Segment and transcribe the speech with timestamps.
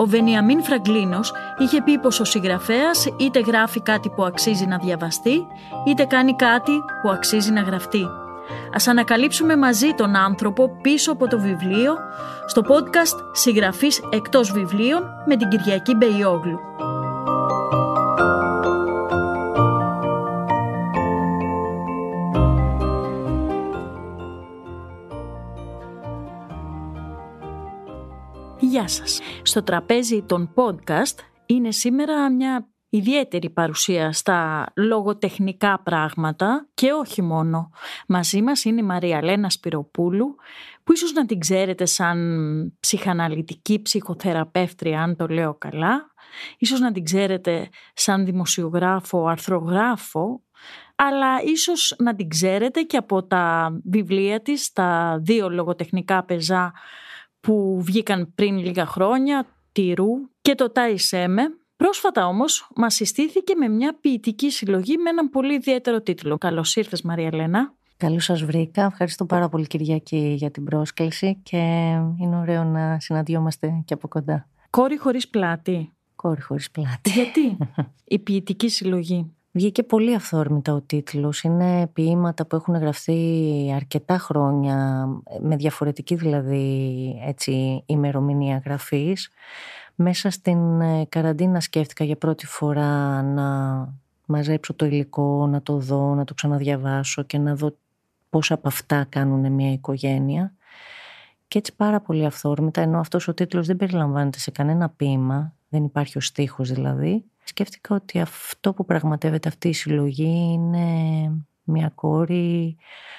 [0.00, 5.46] Ο Βενιαμίν Φραγκλίνος είχε πει πως ο συγγραφέας είτε γράφει κάτι που αξίζει να διαβαστεί,
[5.86, 8.06] είτε κάνει κάτι που αξίζει να γραφτεί.
[8.74, 11.96] Ας ανακαλύψουμε μαζί τον άνθρωπο πίσω από το βιβλίο
[12.46, 16.58] στο podcast «Συγγραφής εκτός βιβλίων» με την Κυριακή Μπεϊόγλου.
[28.78, 29.20] Γεια σας.
[29.42, 37.70] Στο τραπέζι των podcast είναι σήμερα μια ιδιαίτερη παρουσία στα λογοτεχνικά πράγματα και όχι μόνο.
[38.08, 40.34] Μαζί μας είναι η Μαρία Λένα Σπυροπούλου
[40.84, 46.12] που ίσως να την ξέρετε σαν ψυχαναλυτική ψυχοθεραπεύτρια αν το λέω καλά.
[46.58, 50.42] Ίσως να την ξέρετε σαν δημοσιογράφο, αρθρογράφο
[50.96, 56.72] αλλά ίσως να την ξέρετε και από τα βιβλία της, τα δύο λογοτεχνικά πεζά
[57.48, 60.08] που βγήκαν πριν λίγα χρόνια, Τυρού
[60.40, 61.42] και το Τάισέμε.
[61.76, 66.38] Πρόσφατα όμως μας συστήθηκε με μια ποιητική συλλογή με έναν πολύ ιδιαίτερο τίτλο.
[66.38, 67.74] Καλώς ήρθες Μαρία Λένα.
[67.96, 68.84] Καλώς σας βρήκα.
[68.84, 71.56] Ευχαριστώ πάρα πολύ Κυριακή για την πρόσκληση και
[72.20, 74.48] είναι ωραίο να συναντιόμαστε και από κοντά.
[74.70, 75.92] Κόρη χωρίς πλάτη.
[76.16, 77.10] Κόρη χωρίς πλάτη.
[77.10, 77.56] Γιατί;
[78.14, 79.32] Η ποιητική συλλογή.
[79.58, 81.42] Βγήκε πολύ αυθόρμητα ο τίτλος.
[81.42, 85.06] Είναι ποίηματα που έχουν γραφτεί αρκετά χρόνια,
[85.40, 89.30] με διαφορετική δηλαδή έτσι, ημερομηνία γραφής.
[89.94, 93.48] Μέσα στην ε, καραντίνα σκέφτηκα για πρώτη φορά να
[94.26, 97.76] μαζέψω το υλικό, να το δω, να το ξαναδιαβάσω και να δω
[98.30, 100.54] πώς από αυτά κάνουν μια οικογένεια.
[101.48, 105.84] Και έτσι πάρα πολύ αυθόρμητα, ενώ αυτός ο τίτλος δεν περιλαμβάνεται σε κανένα ποίημα, δεν
[105.84, 110.86] υπάρχει ο στίχος δηλαδή, σκέφτηκα ότι αυτό που πραγματεύεται αυτή η συλλογή είναι
[111.64, 112.76] μια κόρη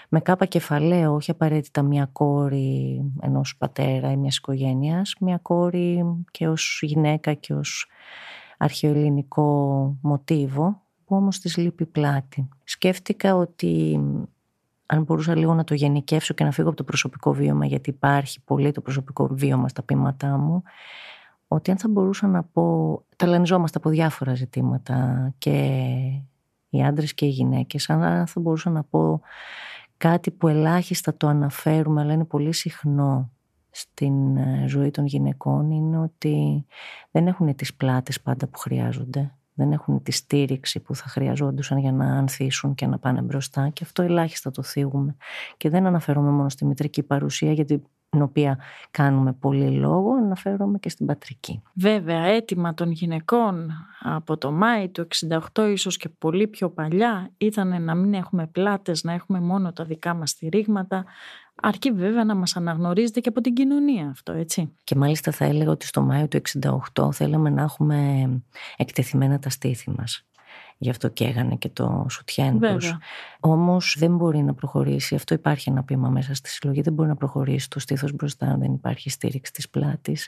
[0.09, 6.47] με κάπα κεφαλαίο, όχι απαραίτητα μια κόρη ενός πατέρα ή μιας οικογένειας, μια κόρη και
[6.47, 7.87] ως γυναίκα και ως
[8.57, 12.49] αρχαιοελληνικό μοτίβο, που όμως της λείπει πλάτη.
[12.63, 13.99] Σκέφτηκα ότι
[14.85, 18.41] αν μπορούσα λίγο να το γενικεύσω και να φύγω από το προσωπικό βίωμα, γιατί υπάρχει
[18.43, 20.63] πολύ το προσωπικό βίωμα στα πείματά μου,
[21.51, 25.51] ότι αν θα μπορούσα να πω, ταλανιζόμαστε από διάφορα ζητήματα και
[26.69, 29.21] οι άντρες και οι γυναίκες, αν θα μπορούσα να πω
[29.97, 33.31] κάτι που ελάχιστα το αναφέρουμε αλλά είναι πολύ συχνό
[33.69, 36.65] στην ε, ζωή των γυναικών είναι ότι
[37.11, 39.33] δεν έχουν τις πλάτες πάντα που χρειάζονται.
[39.53, 43.83] Δεν έχουν τη στήριξη που θα χρειαζόντουσαν για να ανθίσουν και να πάνε μπροστά και
[43.83, 45.15] αυτό ελάχιστα το θίγουμε.
[45.57, 48.59] Και δεν αναφέρομαι μόνο στη μητρική παρουσία γιατί την οποία
[48.91, 51.61] κάνουμε πολύ λόγο, αναφέρομαι και στην πατρική.
[51.73, 55.07] Βέβαια, έτοιμα των γυναικών από το Μάη του
[55.53, 59.83] 68 ίσως και πολύ πιο παλιά ήταν να μην έχουμε πλάτες, να έχουμε μόνο τα
[59.83, 61.05] δικά μας στηρίγματα,
[61.61, 64.73] αρκεί βέβαια να μας αναγνωρίζεται και από την κοινωνία αυτό, έτσι.
[64.83, 66.41] Και μάλιστα θα έλεγα ότι στο Μάιο του
[66.95, 68.29] 68 θέλαμε να έχουμε
[68.77, 70.28] εκτεθειμένα τα στήθη μας.
[70.81, 72.97] Γι' αυτό και έγανε και το σουτιέν τους.
[73.39, 75.15] Όμως δεν μπορεί να προχωρήσει.
[75.15, 76.81] Αυτό υπάρχει ένα πείμα μέσα στη συλλογή.
[76.81, 80.27] Δεν μπορεί να προχωρήσει το στήθος μπροστά αν δεν υπάρχει στήριξη της πλάτης.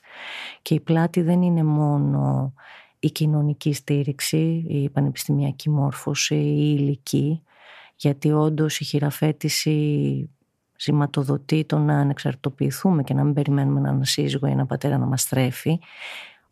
[0.62, 2.54] Και η πλάτη δεν είναι μόνο
[3.00, 7.42] η κοινωνική στήριξη, η πανεπιστημιακή μόρφωση, η ηλική,
[7.96, 10.30] γιατί όντως η χειραφέτηση
[10.76, 15.26] σηματοδοτεί το να ανεξαρτοποιηθούμε και να μην περιμένουμε έναν σύζυγο ή έναν πατέρα να μας
[15.26, 15.80] τρέφει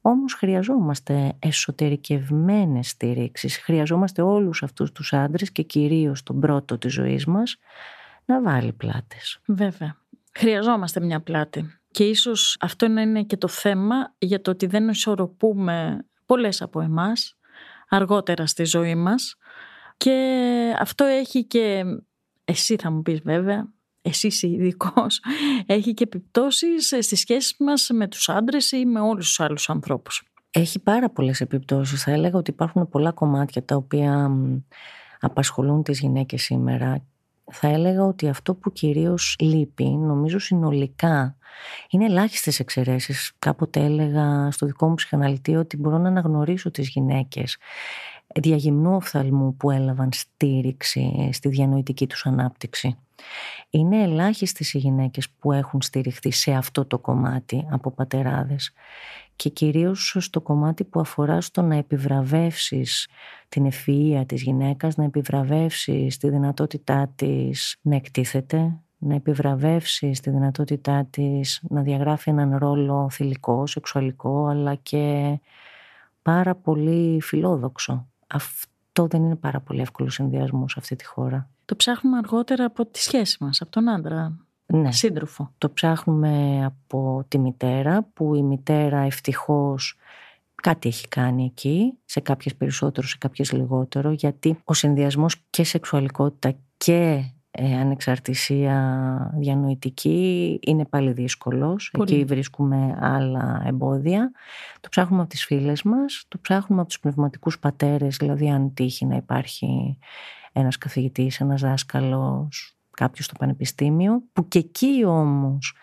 [0.02, 3.58] όμως χρειαζόμαστε εσωτερικευμένες στήριξεις.
[3.58, 7.58] Χρειαζόμαστε όλους αυτούς τους άντρες και κυρίως τον πρώτο της ζωής μας
[8.26, 9.40] να βάλει πλάτες.
[9.46, 9.96] Βέβαια.
[10.34, 11.80] Χρειαζόμαστε μια πλάτη.
[11.92, 17.38] Και ίσως αυτό είναι και το θέμα για το ότι δεν ισορροπούμε πολλές από εμάς
[17.90, 19.36] αργότερα στη ζωή μας
[19.98, 21.84] και αυτό έχει και
[22.46, 23.68] εσύ θα μου πεις βέβαια
[24.10, 25.22] εσύ είσαι ειδικός,
[25.66, 30.24] έχει και επιπτώσεις στις σχέσεις μας με τους άντρες ή με όλους τους άλλους ανθρώπους.
[30.52, 32.04] Έχει πάρα πολλές επιπτώσεις.
[32.04, 34.32] Θα έλεγα ότι υπάρχουν πολλά κομμάτια τα οποία
[35.20, 37.04] απασχολούν τις γυναίκες σήμερα
[37.52, 41.38] Θα έλεγα ότι αυτό που κυρίως λείπει, νομίζω συνολικά,
[41.90, 43.32] είναι ελάχιστες εξαιρέσεις.
[43.40, 47.58] Κάποτε έλεγα στο δικό μου ψυχαναλυτή ότι μπορώ να αναγνωρίσω τις γυναίκες
[48.36, 52.98] διαγυμνού οφθαλμού που έλαβαν στήριξη στη διανοητική τους ανάπτυξη.
[53.70, 58.74] Είναι ελάχιστες οι γυναίκες που έχουν στηριχθεί σε αυτό το κομμάτι από πατεράδες
[59.36, 63.08] και κυρίως στο κομμάτι που αφορά στο να επιβραβεύσεις
[63.50, 71.06] την ευφυΐα της γυναίκας, να επιβραβεύσεις τη δυνατότητά της να εκτίθεται, να επιβραβεύσεις τη δυνατότητά
[71.10, 75.40] της να διαγράφει έναν ρόλο θηλυκό, σεξουαλικό, αλλά και
[76.22, 78.09] πάρα πολύ φιλόδοξο.
[78.34, 81.50] Αυτό δεν είναι πάρα πολύ εύκολος συνδυασμός σε αυτή τη χώρα.
[81.66, 84.92] Το ψάχνουμε αργότερα από τη σχέση μας, από τον άντρα ναι.
[84.92, 85.54] σύντροφο.
[85.58, 89.98] Το ψάχνουμε από τη μητέρα, που η μητέρα ευτυχώς
[90.56, 96.56] κάτι έχει κάνει εκεί, σε κάποιες περισσότερο, σε κάποιες λιγότερο, γιατί ο συνδυασμός και σεξουαλικότητα
[96.78, 97.24] και
[97.62, 101.92] ε, ανεξαρτησία διανοητική είναι πάλι δύσκολος.
[102.00, 104.32] Εκεί βρίσκουμε άλλα εμπόδια.
[104.82, 109.06] Το ψάχνουμε από τις φίλες μας, το ψάχνουμε από τους πνευματικούς πατέρες, δηλαδή αν τύχει
[109.06, 109.98] να υπάρχει
[110.52, 115.76] ένας καθηγητής, ένας δάσκαλος, κάποιος στο πανεπιστήμιο, που και εκεί όμως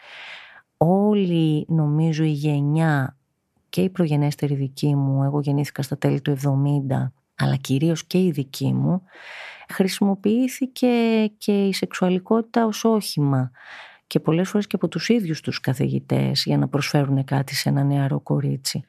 [0.77, 3.17] όλη νομίζω η γενιά
[3.69, 8.31] και η προγενέστερη δική μου, εγώ γεννήθηκα στα τέλη του 70, αλλά κυρίως και η
[8.31, 9.03] δική μου,
[9.69, 13.51] χρησιμοποιήθηκε και η σεξουαλικότητα ως όχημα
[14.07, 17.83] και πολλές φορές και από τους ίδιους τους καθηγητές για να προσφέρουν κάτι σε ένα
[17.83, 18.85] νεαρό κορίτσι.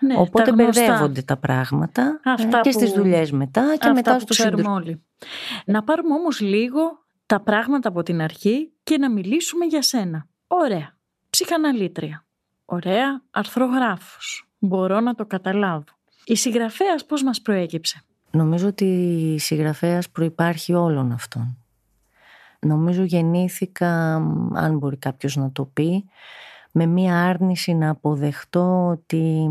[0.00, 2.78] Ναι, Οπότε μπερδεύονται τα πράγματα ε, Αυτά και που...
[2.78, 5.02] στις δουλειές μετά και μετά στο ξέρουμε όλοι.
[5.64, 6.80] Να πάρουμε όμως λίγο
[7.26, 10.26] τα πράγματα από την αρχή και να μιλήσουμε για σένα.
[10.46, 10.96] Ωραία.
[11.30, 12.24] Ψυχαναλήτρια.
[12.64, 13.22] Ωραία.
[13.30, 14.48] Αρθρογράφος.
[14.58, 15.99] Μπορώ να το καταλάβω.
[16.24, 18.84] Η συγγραφέας πώς μας προέκυψε; Νομίζω ότι
[19.34, 21.56] η συγγραφέας προϋπάρχει όλων αυτών.
[22.60, 24.14] Νομίζω γεννήθηκα,
[24.54, 26.04] αν μπορεί κάποιος να το πει,
[26.72, 29.50] με μία άρνηση να αποδεχτώ ότι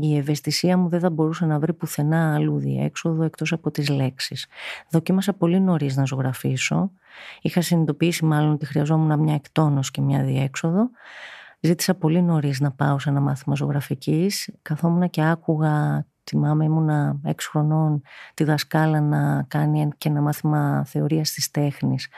[0.00, 4.46] η ευαισθησία μου δεν θα μπορούσε να βρει πουθενά αλλού διέξοδο εκτός από τις λέξεις.
[4.90, 6.90] Δοκίμασα πολύ νωρίς να ζωγραφίσω.
[7.40, 10.90] Είχα συνειδητοποιήσει μάλλον ότι χρειαζόμουν μια εκτόνωση και μια διέξοδο.
[11.60, 14.50] Ζήτησα πολύ νωρίς να πάω σε ένα μάθημα ζωγραφικής.
[14.62, 18.02] Καθόμουν και άκουγα Θυμάμαι ήμουνα έξι χρονών
[18.34, 22.08] τη δασκάλα να κάνει και ένα μάθημα θεωρίας της τέχνης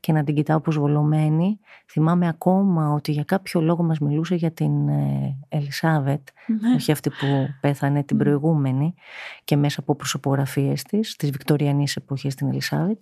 [0.00, 1.58] και να την κοιτάω όπως βολωμένη.
[1.86, 6.74] Θυμάμαι ακόμα ότι για κάποιο λόγο μας μιλούσε για την ε, Ελισάβετ, ναι.
[6.74, 8.94] όχι αυτή που πέθανε την προηγούμενη
[9.44, 13.00] και μέσα από προσωπογραφίες της, της Βικτοριανής εποχής την Ελισάβετ,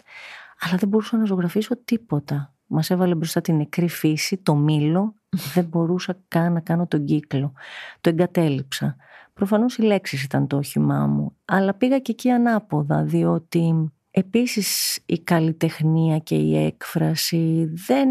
[0.60, 2.54] αλλά δεν μπορούσα να ζωγραφίσω τίποτα.
[2.66, 5.14] Μας έβαλε μπροστά την νεκρή φύση, το μήλο,
[5.54, 7.52] δεν μπορούσα καν να κάνω τον κύκλο.
[8.00, 8.96] Το εγκατέλειψα.
[9.34, 15.18] Προφανώς οι λέξεις ήταν το όχημά μου, αλλά πήγα και εκεί ανάποδα, διότι επίσης η
[15.18, 18.08] καλλιτεχνία και η έκφραση δεν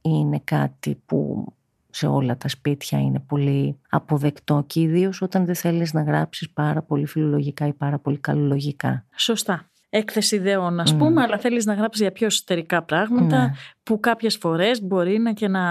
[0.00, 1.46] είναι κάτι που
[1.90, 6.82] σε όλα τα σπίτια είναι πολύ αποδεκτό και ιδίως όταν δεν θέλεις να γράψεις πάρα
[6.82, 9.04] πολύ φιλολογικά ή πάρα πολύ καλολογικά.
[9.16, 9.68] Σωστά.
[9.90, 13.52] Έκθεση ιδεών, ας πούμε, αλλά θέλεις να γράψεις για πιο εσωτερικά πράγματα ναι.
[13.82, 15.62] που κάποιες φορές μπορεί να και να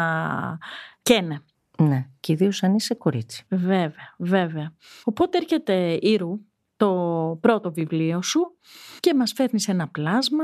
[1.03, 1.41] καίνε.
[1.77, 3.45] Ναι, και ιδίως αν είσαι κορίτσι.
[3.49, 4.73] Βέβαια, βέβαια.
[5.03, 6.39] Οπότε έρχεται η Ρου,
[6.75, 8.57] το πρώτο βιβλίο σου
[8.99, 10.43] και μας φέρνεις ένα πλάσμα,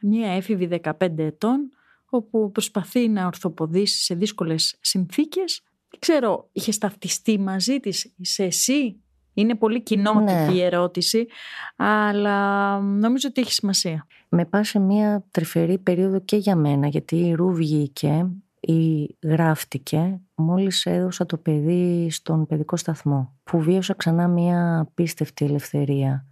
[0.00, 1.70] μια έφηβη 15 ετών,
[2.10, 5.62] όπου προσπαθεί να ορθοποδήσει σε δύσκολες συνθήκες.
[5.90, 9.00] Δεν ξέρω, είχες ταυτιστεί μαζί της, είσαι εσύ,
[9.34, 10.52] είναι πολύ κοινότυπη ναι.
[10.52, 11.26] η ερώτηση,
[11.76, 14.06] αλλά νομίζω ότι έχει σημασία.
[14.28, 18.26] Με πάσε μια τρυφερή περίοδο και για μένα, γιατί η Ρου βγήκε
[18.60, 26.24] ή γράφτηκε μόλις έδωσα το παιδί στον παιδικό σταθμό που βίωσα ξανά μια πίστευτη ελευθερία.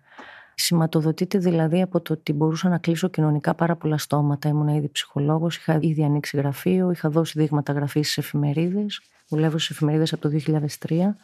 [0.55, 4.49] Σηματοδοτείται δηλαδή από το ότι μπορούσα να κλείσω κοινωνικά πάρα πολλά στόματα.
[4.49, 9.01] Ήμουν ήδη ψυχολόγος, είχα ήδη ανοίξει γραφείο, είχα δώσει δείγματα γραφής σε εφημερίδες.
[9.29, 11.17] Δουλεύω σε εφημερίδες από το 2003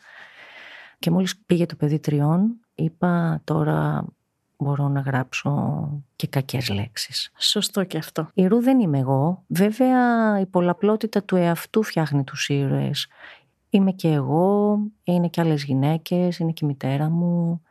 [0.98, 4.04] και μόλις πήγε το παιδί τριών είπα τώρα
[4.56, 7.30] μπορώ να γράψω και κακές λέξεις.
[7.38, 8.28] Σωστό και αυτό.
[8.34, 9.44] Η Ρου δεν είμαι εγώ.
[9.46, 13.06] Βέβαια η πολλαπλότητα του εαυτού φτιάχνει τους ήρωες.
[13.70, 17.62] Είμαι και εγώ, είναι και άλλες γυναίκες, είναι και η μητέρα μου.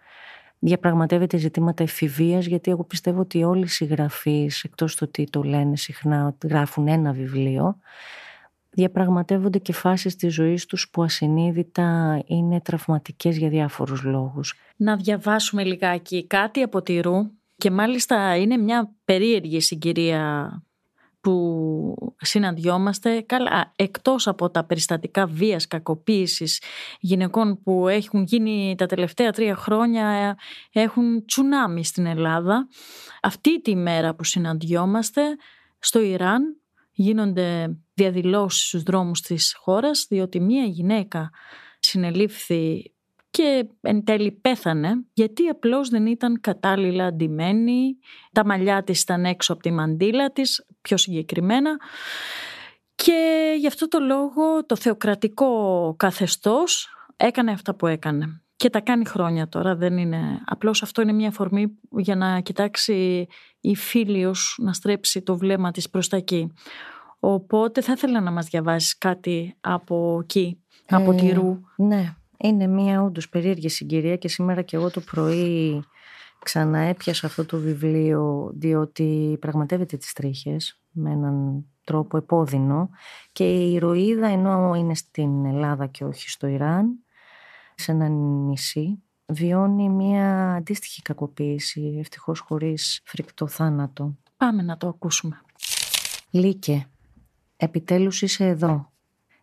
[0.60, 5.76] Διαπραγματεύεται ζητήματα εφηβείας γιατί εγώ πιστεύω ότι όλοι οι συγγραφείς εκτός του ότι το λένε
[5.76, 7.78] συχνά ότι γράφουν ένα βιβλίο
[8.74, 14.54] διαπραγματεύονται και φάσεις της ζωής τους που ασυνείδητα είναι τραυματικές για διάφορους λόγους.
[14.76, 20.52] Να διαβάσουμε λιγάκι κάτι από τη Ρου και μάλιστα είναι μια περίεργη συγκυρία
[21.22, 26.62] που συναντιόμαστε καλά, εκτός από τα περιστατικά βίας, κακοποίησης
[27.00, 30.38] γυναικών που έχουν γίνει τα τελευταία τρία χρόνια
[30.72, 32.68] έχουν τσουνάμι στην Ελλάδα.
[33.22, 35.22] Αυτή τη μέρα που συναντιόμαστε
[35.80, 36.58] Στο Ιράν
[36.92, 41.30] γίνονται διαδηλώσεις στους δρόμους της χώρας διότι μία γυναίκα
[41.80, 42.94] συνελήφθη
[43.30, 47.98] και εν τέλει πέθανε γιατί απλώς δεν ήταν κατάλληλα αντιμένη,
[48.32, 51.78] τα μαλλιά της ήταν έξω από τη μαντήλα της, πιο συγκεκριμένα
[52.96, 59.06] και γι' αυτό το λόγο το θεοκρατικό καθεστώς έκανε αυτά που έκανε και τα κάνει
[59.06, 63.28] χρόνια τώρα, δεν είναι απλώς αυτό είναι μια αφορμή για να κοιτάξει
[63.60, 66.54] η Φίλιος να στρέψει το βλέμμα της προς τα εκεί.
[67.26, 71.60] Οπότε θα ήθελα να μας διαβάσεις κάτι από εκεί, από ε, τη Ρου.
[71.76, 75.84] Ναι, είναι μια όντως περίεργη συγκυρία και σήμερα και εγώ το πρωί
[76.44, 82.90] ξαναέπιασα αυτό το βιβλίο διότι πραγματεύεται τις τρίχες με έναν τρόπο επώδυνο
[83.32, 87.00] και η ηρωίδα ενώ είναι στην Ελλάδα και όχι στο Ιράν
[87.76, 94.18] σε ένα νησί βιώνει μια αντίστοιχη κακοποίηση ευτυχώς χωρίς φρικτό θάνατο.
[94.38, 95.42] Πάμε να το ακούσουμε.
[96.30, 96.88] Λίκε,
[97.64, 98.92] επιτέλους είσαι εδώ.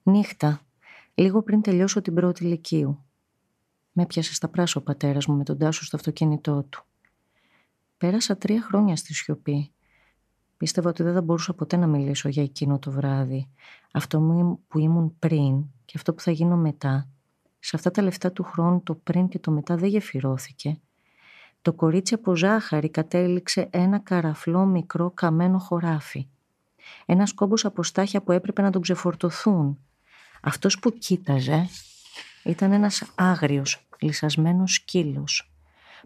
[0.02, 0.60] Νύχτα,
[1.14, 3.04] λίγο πριν τελειώσω την πρώτη λυκείου.
[3.92, 6.84] Με πιάσε στα πράσο ο πατέρας μου με τον τάσο στο αυτοκίνητό του.
[7.96, 9.72] Πέρασα τρία χρόνια στη σιωπή.
[10.56, 13.48] Πίστευα ότι δεν θα μπορούσα ποτέ να μιλήσω για εκείνο το βράδυ.
[13.92, 14.20] Αυτό
[14.68, 17.08] που ήμουν πριν και αυτό που θα γίνω μετά.
[17.58, 20.80] Σε αυτά τα λεφτά του χρόνου το πριν και το μετά δεν γεφυρώθηκε.
[21.62, 26.28] Το κορίτσι από ζάχαρη κατέληξε ένα καραφλό μικρό καμένο χωράφι.
[27.06, 29.78] Ένας κόμπος από στάχια που έπρεπε να τον ξεφορτωθούν.
[30.42, 31.68] Αυτός που κοίταζε
[32.44, 35.52] ήταν ένας άγριος, λυσασμένος σκύλος.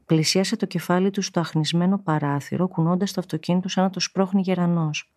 [0.06, 5.14] Πλησίασε το κεφάλι του στο αχνισμένο παράθυρο, κουνώντας το αυτοκίνητο σαν να το σπρώχνει γερανός.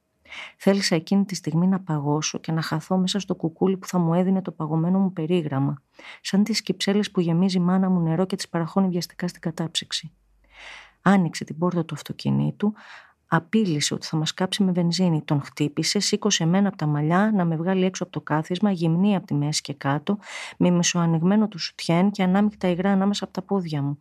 [0.57, 4.13] Θέλησα εκείνη τη στιγμή να παγώσω και να χαθώ μέσα στο κουκούλι που θα μου
[4.13, 5.81] έδινε το παγωμένο μου περίγραμμα,
[6.21, 10.11] σαν τις κυψέλες που γεμίζει η μάνα μου νερό και τις παραχώνει βιαστικά στην κατάψυξη.
[11.01, 12.73] Άνοιξε την πόρτα του αυτοκινήτου,
[13.27, 15.21] απείλησε ότι θα μας κάψει με βενζίνη.
[15.21, 19.15] Τον χτύπησε, σήκωσε εμένα από τα μαλλιά να με βγάλει έξω από το κάθισμα, γυμνή
[19.15, 20.17] από τη μέση και κάτω,
[20.57, 23.97] με μισοανοιγμένο του σουτιέν και ανάμεικτα υγρά ανάμεσα από τα πόδια μου.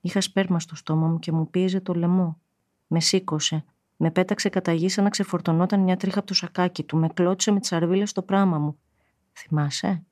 [0.00, 2.38] Είχα σπέρμα στο στόμα μου και μου πίεζε το λαιμό.
[2.86, 3.64] Με σήκωσε.
[3.96, 6.96] Με πέταξε κατά γη σαν να ξεφορτωνόταν μια τρίχα από το σακάκι του.
[6.96, 8.78] Με κλώτησε με τις αρβίλες στο πράμα μου.
[9.32, 10.02] Θυμάσαι;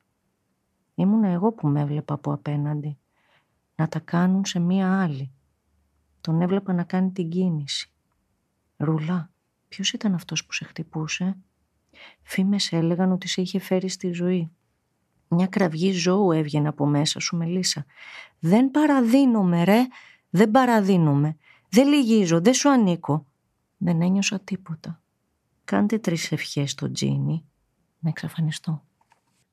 [0.95, 2.99] Ήμουν εγώ που με έβλεπα από απέναντι.
[3.75, 5.31] Να τα κάνουν σε μία άλλη.
[6.21, 7.93] Τον έβλεπα να κάνει την κίνηση.
[8.79, 9.31] Ρουλά,
[9.69, 11.37] ποιος ήταν αυτός που σε χτυπούσε;
[12.23, 14.51] Φήμες έλεγαν ότι σε είχε φέρει στη ζωή.
[15.29, 17.85] Μια κραυγή ζώου έβγαινε από μέσα σου, Μελίσσα.
[18.39, 19.87] Δεν παραδίνομαι, ρε.
[20.31, 21.37] Δεν παραδίνομαι.
[21.69, 23.27] Δεν λυγίζω, δεν σου ανήκω.
[23.77, 25.01] Δεν ένιωσα τίποτα.
[25.65, 27.45] Κάντε τρεις ευχές στο Τζίνι
[27.99, 28.83] να εξαφανιστώ.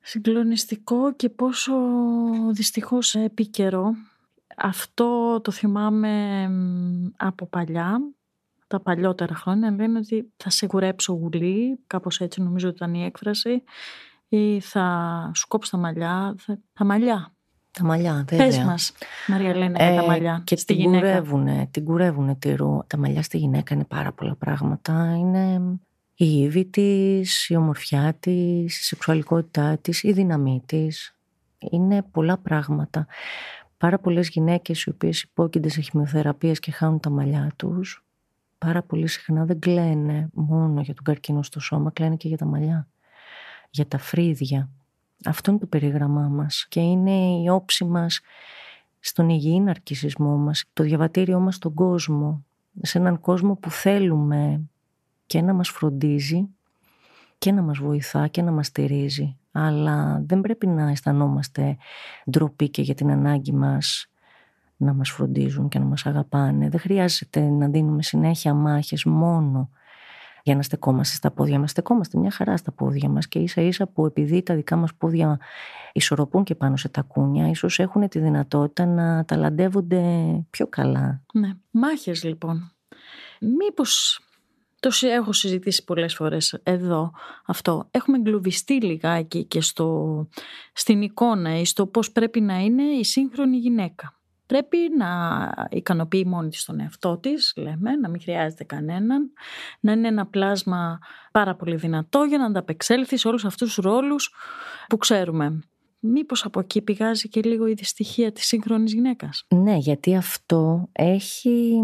[0.00, 1.72] Συγκλονιστικό και πόσο
[2.52, 3.94] δυστυχώς επίκαιρο.
[4.56, 6.44] Αυτό το θυμάμαι
[7.16, 8.00] από παλιά
[8.66, 13.04] τα παλιότερα χρόνια λένε ότι θα σε γουρέψω γουλή, κάπως έτσι νομίζω ότι ήταν η
[13.04, 13.62] έκφραση,
[14.28, 16.58] ή θα σου κόψω τα μαλλιά, θα...
[16.72, 17.30] τα μαλλιά.
[17.70, 18.46] Τα μαλλιά, βέβαια.
[18.46, 18.92] Πες μας,
[19.26, 21.06] Μαρία Λένα, για τα ε, μαλλιά και στη την γυναίκα.
[21.06, 22.78] Κουρεύουνε, την κουρεύουνε τη ρου.
[22.86, 25.16] Τα μαλλιά στη γυναίκα είναι πάρα πολλά πράγματα.
[25.16, 25.60] Είναι
[26.14, 31.16] η ύβη της, η ομορφιά της, η σεξουαλικότητά της, η δύναμή της.
[31.58, 33.06] Είναι πολλά πράγματα.
[33.76, 38.05] Πάρα πολλές γυναίκες οι οποίες υπόκεινται σε χημειοθεραπείες και χάνουν τα μαλλιά τους
[38.58, 42.44] πάρα πολύ συχνά δεν κλαίνε μόνο για τον καρκίνο στο σώμα, κλαίνε και για τα
[42.44, 42.88] μαλλιά,
[43.70, 44.70] για τα φρύδια.
[45.24, 48.20] Αυτό είναι το περίγραμμά μας και είναι η όψη μας
[49.00, 52.44] στον υγιή ναρκισισμό μας, το διαβατήριό μας στον κόσμο,
[52.82, 54.60] σε έναν κόσμο που θέλουμε
[55.26, 56.48] και να μας φροντίζει
[57.38, 59.36] και να μας βοηθά και να μας στηρίζει.
[59.52, 61.76] Αλλά δεν πρέπει να αισθανόμαστε
[62.30, 64.10] ντροπή και για την ανάγκη μας
[64.76, 66.68] να μας φροντίζουν και να μας αγαπάνε.
[66.68, 69.70] Δεν χρειάζεται να δίνουμε συνέχεια μάχες μόνο
[70.42, 71.70] για να στεκόμαστε στα πόδια μας.
[71.70, 75.38] Στεκόμαστε μια χαρά στα πόδια μας και ίσα ίσα που επειδή τα δικά μας πόδια
[75.92, 80.02] ισορροπούν και πάνω σε τα κούνια, ίσως έχουν τη δυνατότητα να ταλαντεύονται
[80.50, 81.22] πιο καλά.
[81.32, 81.52] Ναι.
[81.70, 82.72] Μάχες λοιπόν.
[83.40, 84.20] Μήπως
[84.80, 87.12] το έχω συζητήσει πολλές φορές εδώ
[87.46, 87.88] αυτό.
[87.90, 90.28] Έχουμε εγκλωβιστεί λιγάκι και στο,
[90.72, 94.15] στην εικόνα ή στο πώς πρέπει να είναι η σύγχρονη γυναίκα
[94.46, 95.08] πρέπει να
[95.70, 99.32] ικανοποιεί μόνη της τον εαυτό της, λέμε, να μην χρειάζεται κανέναν,
[99.80, 100.98] να είναι ένα πλάσμα
[101.32, 104.34] πάρα πολύ δυνατό για να ανταπεξέλθει σε όλους αυτούς τους ρόλους
[104.88, 105.60] που ξέρουμε.
[105.98, 111.80] Μήπως από εκεί πηγάζει και λίγο η δυστυχία της σύγχρονης γυναίκας; Ναι, γιατί αυτό έχει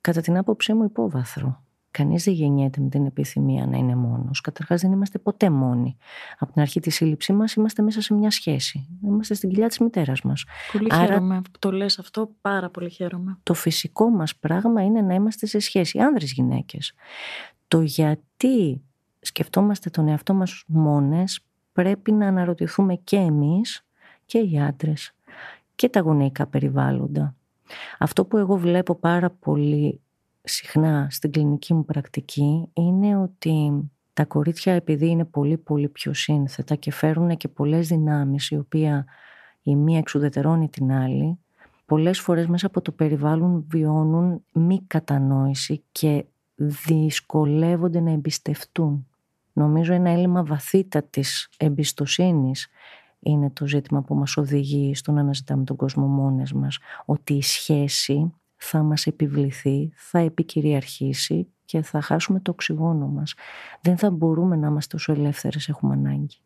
[0.00, 1.63] κατά την άποψή μου υπόβαθρο.
[1.96, 4.40] Κανείς δεν γεννιέται με την επιθυμία να είναι μόνος.
[4.40, 5.96] Καταρχάς, δεν είμαστε ποτέ μόνοι.
[6.38, 8.88] Από την αρχή της σύλληψή μας είμαστε μέσα σε μια σχέση.
[9.04, 10.44] Είμαστε στην κοιλιά της μητέρας μας.
[10.72, 12.30] Πολύ Άρα, χαίρομαι που το λες αυτό.
[12.40, 13.38] Πάρα πολύ χαίρομαι.
[13.42, 15.98] Το φυσικό μας πράγμα είναι να είμαστε σε σχέση.
[15.98, 16.92] Άνδρες γυναίκες.
[17.68, 18.82] Το γιατί γιατί
[19.20, 21.40] σκεφτόμαστε τον εαυτό μας μόνες,
[21.72, 23.86] πρέπει να αναρωτηθούμε και εμείς
[24.26, 25.14] και οι άντρες
[25.74, 27.34] και τα γονεϊκά περιβάλλοντα.
[27.98, 30.00] Αυτό που εγώ βλέπω πάρα πολύ
[30.44, 33.72] συχνά στην κλινική μου πρακτική είναι ότι
[34.12, 39.06] τα κορίτσια επειδή είναι πολύ πολύ πιο σύνθετα και φέρουν και πολλές δυνάμεις η οποία
[39.62, 41.38] η μία εξουδετερώνει την άλλη
[41.86, 46.24] πολλές φορές μέσα από το περιβάλλον βιώνουν μη κατανόηση και
[46.54, 49.06] δυσκολεύονται να εμπιστευτούν.
[49.52, 52.68] Νομίζω ένα έλλειμμα βαθύτατης εμπιστοσύνης
[53.20, 56.78] είναι το ζήτημα που μας οδηγεί στο να αναζητάμε τον κόσμο μόνες μας.
[57.04, 58.32] Ότι η σχέση
[58.64, 63.34] θα μας επιβληθεί, θα επικυριαρχήσει και θα χάσουμε το οξυγόνο μας.
[63.80, 66.38] Δεν θα μπορούμε να είμαστε όσο ελεύθερες έχουμε ανάγκη.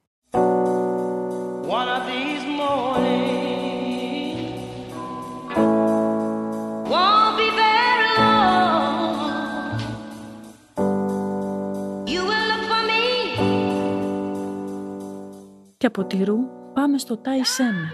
[15.76, 16.38] Και από τη Ρου
[16.74, 17.92] πάμε στο Τάι Σέμε.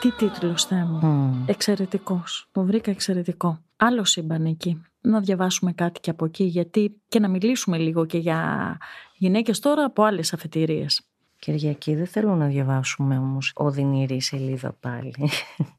[0.00, 1.00] Τι τίτλος Θεέ μου.
[1.02, 1.48] Mm.
[1.48, 2.48] Εξαιρετικός.
[2.52, 3.65] Το βρήκα εξαιρετικό.
[3.76, 4.82] Άλλο σύμπαν εκεί.
[5.00, 8.78] Να διαβάσουμε κάτι και από εκεί γιατί και να μιλήσουμε λίγο και για
[9.16, 11.02] γυναίκες τώρα από άλλες αφετηρίες.
[11.38, 15.14] Κυριακή, δεν θέλω να διαβάσουμε όμως οδυνηρή σελίδα πάλι.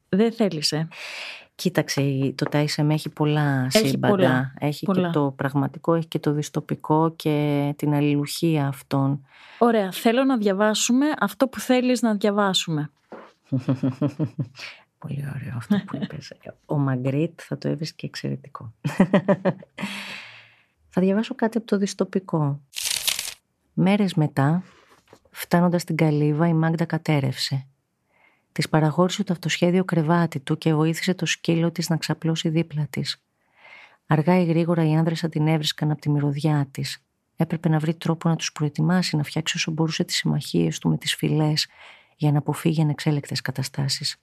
[0.08, 0.88] Δεν θέλεις, ε.
[1.54, 2.46] Κοίταξε, το
[2.82, 4.14] με έχει πολλά έχει σύμπαντα.
[4.14, 9.24] Πολλά, έχει και το πραγματικό, έχει και το δυστοπικό και την αλληλουχία αυτών.
[9.58, 12.90] Ωραία, θέλω να διαβάσουμε αυτό που θέλεις να διαβάσουμε.
[14.98, 16.32] Πολύ ωραίο αυτό που είπες.
[16.66, 18.74] Ο Μαγκρίτ θα το έβρισκε εξαιρετικό.
[20.92, 22.60] θα διαβάσω κάτι από το δυστοπικό.
[23.74, 24.62] Μέρες μετά,
[25.30, 27.66] φτάνοντας στην Καλύβα, η Μάγδα κατέρευσε.
[28.52, 33.22] Της παραχώρησε το αυτοσχέδιο κρεβάτι του και βοήθησε το σκύλο της να ξαπλώσει δίπλα της.
[34.06, 37.02] Αργά ή γρήγορα οι άνδρες θα την έβρισκαν από τη μυρωδιά της.
[37.36, 40.96] Έπρεπε να βρει τρόπο να τους προετοιμάσει, να φτιάξει όσο μπορούσε τις συμμαχίες του με
[40.96, 41.66] τις φυλές
[42.16, 44.16] για να αποφύγει ανεξέλεκτες καταστάσεις.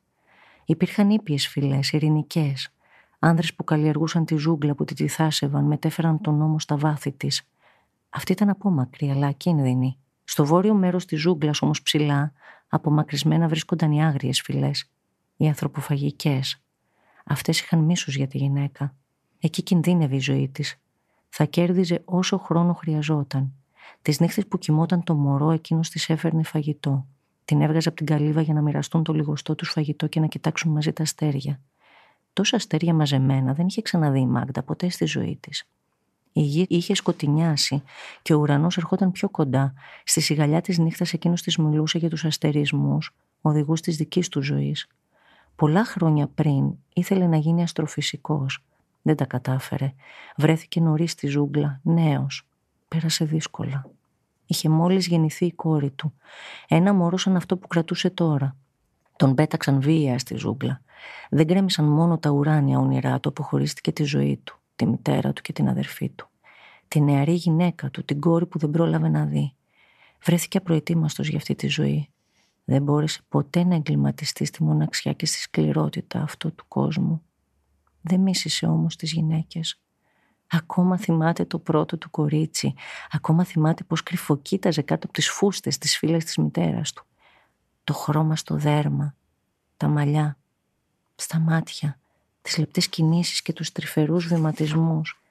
[0.65, 2.69] Υπήρχαν ήπιες φυλές, ειρηνικές.
[3.19, 7.49] Άνδρες που καλλιεργούσαν τη ζούγκλα που τη τυθάσευαν, μετέφεραν τον νόμο στα βάθη της.
[8.09, 9.97] Αυτή ήταν απόμακρη, αλλά ακίνδυνη.
[10.23, 12.33] Στο βόρειο μέρος της ζούγκλας, όμως ψηλά,
[12.67, 14.91] απομακρυσμένα βρίσκονταν οι άγριες φυλές,
[15.37, 16.61] οι ανθρωποφαγικές.
[17.25, 18.95] Αυτές είχαν μίσος για τη γυναίκα.
[19.39, 20.75] Εκεί κινδύνευε η ζωή της.
[21.29, 23.53] Θα κέρδιζε όσο χρόνο χρειαζόταν.
[24.01, 27.05] Τις νύχτες που κοιμόταν το μωρό, εκείνος της έφερνε φαγητό.
[27.45, 30.71] Την έβγαζε από την καλύβα για να μοιραστούν το λιγοστό του φαγητό και να κοιτάξουν
[30.71, 31.59] μαζί τα αστέρια.
[32.33, 35.67] Τόσα αστέρια μαζεμένα δεν είχε ξαναδεί η Μάγδα ποτέ στη ζωή της.
[36.31, 37.83] Η γη είχε σκοτεινιάσει
[38.21, 39.73] και ο ουρανός ερχόταν πιο κοντά.
[40.03, 44.87] Στη σιγαλιά της νύχτας εκείνος της μιλούσε για τους αστερισμούς, οδηγούς της δικής του ζωής.
[45.55, 48.63] Πολλά χρόνια πριν ήθελε να γίνει αστροφυσικός.
[49.01, 49.93] Δεν τα κατάφερε.
[50.37, 52.47] Βρέθηκε νωρίς στη ζούγκλα, νέος.
[52.87, 53.89] Πέρασε δύσκολα.
[54.45, 56.13] Είχε μόλις γεννηθεί η κόρη του.
[56.67, 58.55] Ένα μωρό σαν αυτό που κρατούσε τώρα.
[59.15, 60.81] Τον πέταξαν βία στη ζούγκλα.
[61.29, 65.53] Δεν γκρέμισαν μόνο τα ουράνια όνειρά του, αποχωρίστηκε τη ζωή του τη μητέρα του και
[65.53, 66.29] την αδερφή του.
[66.87, 69.53] Τη νεαρή γυναίκα του, την κόρη που δεν πρόλαβε να δει.
[70.23, 72.09] Βρέθηκε απροετοίμαστος για αυτή τη ζωή.
[72.63, 77.21] Δεν μπόρεσε ποτέ να εγκληματιστεί στη μοναξιά και στη σκληρότητα αυτού του κόσμου.
[78.01, 79.79] Δεν μίσησε όμως τις γυναίκες.
[80.51, 82.73] Ακόμα θυμάται το πρώτο του κορίτσι.
[83.11, 87.05] Ακόμα θυμάται πως κρυφοκοίταζε κάτω από τις φούστες της φίλες της μητέρας του.
[87.83, 89.15] Το χρώμα στο δέρμα,
[89.77, 90.37] τα μαλλιά,
[91.15, 91.99] στα μάτια,
[92.41, 95.21] τις λεπτές κινήσεις και τους τρυφερούς βηματισμούς,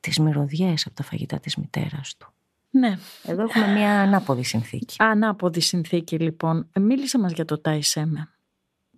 [0.00, 2.32] τις μυρωδιές από τα φαγητά της μητέρας του.
[2.70, 2.98] Ναι.
[3.24, 4.96] Εδώ έχουμε μια ανάποδη συνθήκη.
[4.98, 6.68] Ανάποδη συνθήκη λοιπόν.
[6.80, 8.28] Μίλησε μας για το Τάισέμε.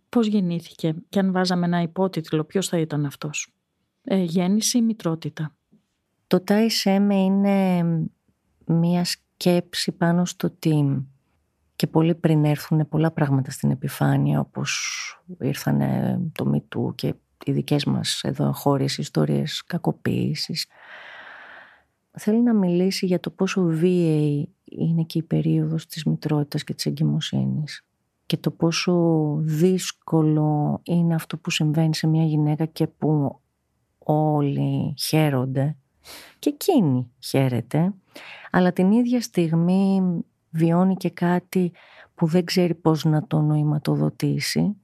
[0.09, 3.53] Πώς γεννήθηκε και αν βάζαμε ένα υπότιτλο ποιος θα ήταν αυτός;
[4.05, 5.55] Ε, γέννηση ή μητρότητα;
[6.35, 7.85] Το Τάισέμε είναι
[8.67, 10.85] μια σκέψη πάνω στο τι
[11.77, 14.73] και πολύ πριν έρθουν πολλά πράγματα στην επιφάνεια όπως
[15.41, 15.81] ήρθαν
[16.33, 20.67] το Μητού και οι δικές μας εδώ χώρες ιστορίες κακοποίησης.
[22.11, 26.87] Θέλει να μιλήσει για το πόσο βίαιη είναι και η περίοδος της μητρότητας και της
[26.87, 27.85] εγκυμοσύνης
[28.27, 33.41] και το πόσο δύσκολο είναι αυτό που συμβαίνει σε μια γυναίκα και που
[33.99, 35.77] όλοι χαίρονται
[36.39, 37.93] και εκείνη χαίρεται
[38.51, 40.03] αλλά την ίδια στιγμή
[40.51, 41.73] βιώνει και κάτι
[42.15, 44.77] που δεν ξέρει πώς να το νοηματοδοτήσει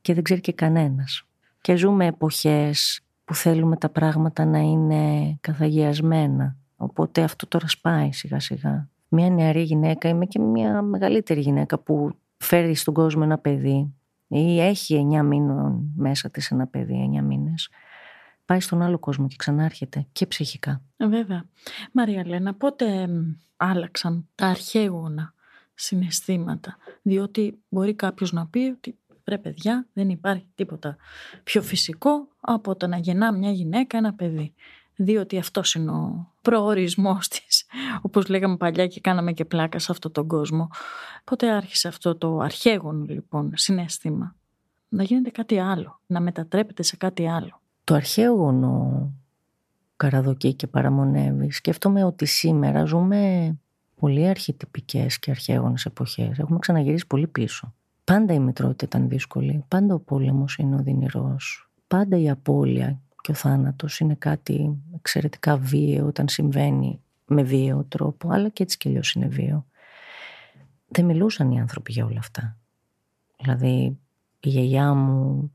[0.00, 1.26] και δεν ξέρει και κανένας
[1.60, 6.56] και ζούμε εποχές που θέλουμε τα πράγματα να είναι καθαγιασμένα.
[6.76, 8.88] Οπότε αυτό τώρα σπάει σιγά σιγά.
[9.08, 13.94] Μια νεαρή γυναίκα, είμαι και μια μεγαλύτερη γυναίκα που φέρει στον κόσμο ένα παιδί
[14.28, 17.68] ή έχει εννιά μήνων μέσα της ένα παιδί, εννιά μήνες.
[18.46, 20.82] Πάει στον άλλο κόσμο και ξανάρχεται και ψυχικά.
[20.96, 21.44] Ε, βέβαια.
[21.92, 23.08] Μαρία Λένα, πότε
[23.56, 25.34] άλλαξαν τα αρχαίγωνα
[25.74, 30.96] συναισθήματα, διότι μπορεί κάποιος να πει ότι ρε παιδιά δεν υπάρχει τίποτα
[31.42, 34.54] πιο φυσικό από το να γεννά μια γυναίκα ένα παιδί
[34.96, 37.66] διότι αυτός είναι ο προορισμός της,
[38.02, 40.68] όπως λέγαμε παλιά και κάναμε και πλάκα σε αυτόν τον κόσμο.
[41.24, 44.34] Πότε άρχισε αυτό το αρχαίγον λοιπόν συνέστημα;
[44.88, 47.60] Να γίνεται κάτι άλλο, να μετατρέπεται σε κάτι άλλο.
[47.86, 49.12] Το αρχαίγωνο
[49.96, 51.50] καραδοκεί και παραμονεύει.
[51.50, 53.52] Σκέφτομαι ότι σήμερα ζούμε
[53.94, 56.38] πολύ αρχιτυπικές και αρχαίγονες εποχές.
[56.38, 57.74] Έχουμε ξαναγυρίσει πολύ πίσω.
[58.04, 59.64] Πάντα η μητρότητα ήταν δύσκολη.
[59.68, 61.70] Πάντα ο πόλεμος είναι οδυνηρός.
[61.86, 68.28] Πάντα η απώλεια και ο θάνατος είναι κάτι εξαιρετικά βίαιο όταν συμβαίνει με βίαιο τρόπο,
[68.32, 69.66] αλλά και έτσι κι αλλιώς είναι βίαιο.
[70.88, 72.56] Δεν μιλούσαν οι άνθρωποι για όλα αυτά.
[73.36, 73.98] Δηλαδή
[74.40, 75.52] η γιαγιά μου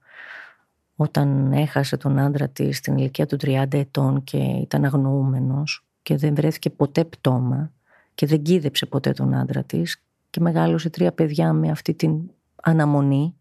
[1.02, 6.36] όταν έχασε τον άντρα της στην ηλικία του 30 ετών και ήταν αγνοούμενος και δεν
[6.36, 7.72] βρέθηκε ποτέ πτώμα
[8.16, 12.20] και δεν κίδεψε ποτέ τον άντρα της και μεγάλωσε τρία παιδιά με αυτή την
[12.64, 13.36] αναμονή.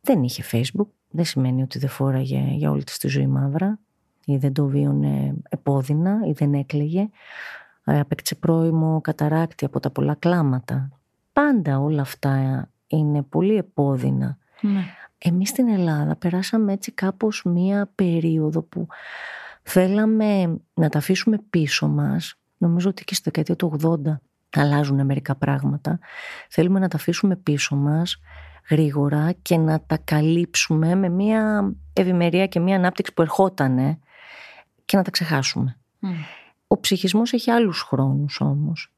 [0.00, 3.78] Δεν είχε facebook, δεν σημαίνει ότι δεν φόραγε για όλη της τη ζωή μαύρα
[4.24, 7.08] ή δεν το βίωνε επώδυνα ή δεν έκλαιγε.
[7.84, 10.90] Ε, απέκτησε πρώιμο καταράκτη από τα πολλά κλάματα.
[11.32, 14.38] Πάντα όλα αυτά είναι πολύ επώδυνα.
[14.60, 14.84] Ναι.
[15.24, 18.86] Εμείς στην Ελλάδα περάσαμε έτσι κάπως μία περίοδο που
[19.62, 22.34] θέλαμε να τα αφήσουμε πίσω μας.
[22.58, 24.18] Νομίζω ότι και στη δεκαετία του 80
[24.56, 25.98] αλλάζουν μερικά πράγματα.
[26.48, 28.20] Θέλουμε να τα αφήσουμε πίσω μας
[28.70, 33.98] γρήγορα και να τα καλύψουμε με μια ευημερία και μια ανάπτυξη που ερχότανε
[34.84, 35.76] και να τα ξεχάσουμε.
[36.66, 38.91] Ο ψυχισμός έχει άλλους χρόνους όμως.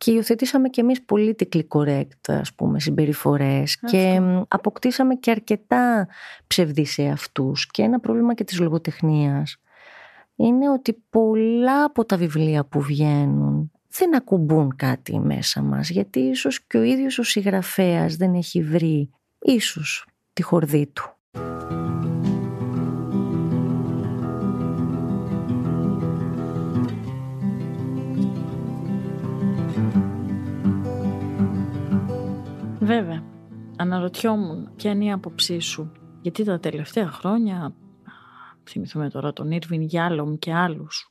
[0.00, 6.08] Και υιοθετήσαμε κι εμείς politically correct, ας πούμε, συμπεριφορές και αποκτήσαμε και αρκετά
[6.46, 7.66] ψευδείς σε αυτούς.
[7.66, 9.56] Και ένα πρόβλημα και της λογοτεχνίας
[10.36, 16.66] είναι ότι πολλά από τα βιβλία που βγαίνουν δεν ακουμπούν κάτι μέσα μας γιατί ίσως
[16.66, 21.14] και ο ίδιος ο συγγραφέας δεν έχει βρει ίσως τη χορδή του.
[32.90, 33.24] Βέβαια,
[33.76, 37.74] αναρωτιόμουν ποια είναι η άποψή σου γιατί τα τελευταία χρόνια
[38.68, 41.10] θυμηθούμε τώρα τον Ήρβιν Γιάλομ και άλλους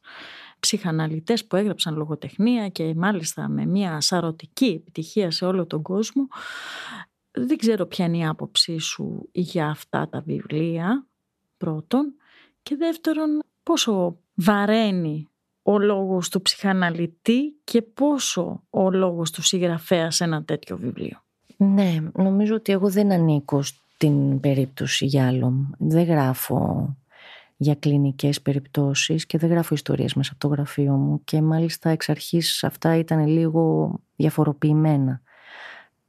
[0.59, 6.27] ψυχαναλυτές που έγραψαν λογοτεχνία και μάλιστα με μια σαρωτική επιτυχία σε όλο τον κόσμο.
[7.31, 11.07] Δεν ξέρω ποια είναι η άποψή σου για αυτά τα βιβλία,
[11.57, 12.13] πρώτον.
[12.61, 15.27] Και δεύτερον, πόσο βαραίνει
[15.61, 21.23] ο λόγος του ψυχαναλυτή και πόσο ο λόγος του συγγραφέα σε ένα τέτοιο βιβλίο.
[21.61, 25.65] Ναι, νομίζω ότι εγώ δεν ανήκω στην περίπτωση Γιάλομ.
[25.77, 26.95] Δεν γράφω
[27.57, 32.09] για κλινικές περιπτώσεις και δεν γράφω ιστορίες μέσα από το γραφείο μου και μάλιστα εξ
[32.09, 35.21] αρχής αυτά ήταν λίγο διαφοροποιημένα.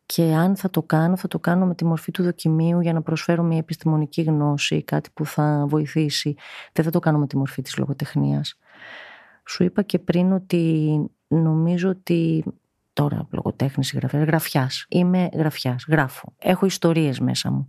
[0.06, 3.02] Και αν θα το κάνω, θα το κάνω με τη μορφή του δοκιμίου για να
[3.02, 6.34] προσφέρω μια επιστημονική γνώση, κάτι που θα βοηθήσει.
[6.72, 8.58] Δεν θα το κάνω με τη μορφή της λογοτεχνίας.
[9.44, 12.44] Σου είπα και πριν ότι νομίζω ότι
[12.92, 14.86] τώρα λογοτέχνης, συγγραφέας, γραφιάς.
[14.88, 16.32] Είμαι γραφιάς, γράφω.
[16.38, 17.66] Έχω ιστορίες μέσα μου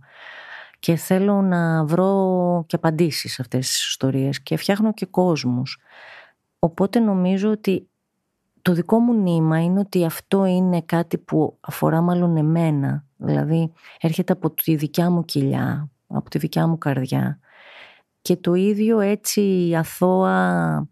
[0.78, 5.78] και θέλω να βρω και απαντήσεις σε αυτές τις ιστορίες και φτιάχνω και κόσμους.
[6.58, 7.88] Οπότε νομίζω ότι
[8.62, 14.32] το δικό μου νήμα είναι ότι αυτό είναι κάτι που αφορά μάλλον εμένα, δηλαδή έρχεται
[14.32, 17.38] από τη δικιά μου κοιλιά, από τη δικιά μου καρδιά
[18.22, 20.88] και το ίδιο έτσι αθώα